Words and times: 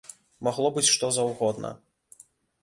Магло 0.47 0.71
быць 0.77 0.89
што 0.93 1.11
заўгодна. 1.19 1.71